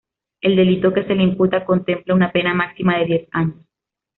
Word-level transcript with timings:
El 0.41 0.55
delito 0.55 0.91
que 0.95 1.03
se 1.05 1.13
le 1.13 1.21
imputa 1.21 1.63
contempla 1.63 2.15
una 2.15 2.31
pena 2.31 2.55
máxima 2.55 2.97
de 2.97 3.05
diez 3.05 3.29
años. 3.33 3.63